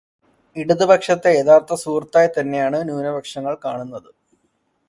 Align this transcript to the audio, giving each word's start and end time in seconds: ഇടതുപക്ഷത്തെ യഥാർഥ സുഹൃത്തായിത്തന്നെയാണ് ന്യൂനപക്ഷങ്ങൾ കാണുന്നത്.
ഇടതുപക്ഷത്തെ 0.55 1.31
യഥാർഥ 1.39 1.73
സുഹൃത്തായിത്തന്നെയാണ് 1.73 2.79
ന്യൂനപക്ഷങ്ങൾ 2.89 3.55
കാണുന്നത്. 3.65 4.09